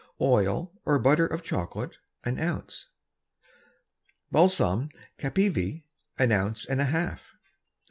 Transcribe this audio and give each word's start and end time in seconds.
Oil 0.19 0.73
or 0.83 0.97
Butter 0.97 1.27
of 1.27 1.43
Chocolate, 1.43 1.97
an 2.23 2.39
Ounce. 2.39 2.87
Balsam 4.31 4.89
Capivi, 5.19 5.83
an 6.17 6.31
Ounce 6.31 6.65
and 6.65 6.81
a 6.81 6.85
half. 6.85 7.35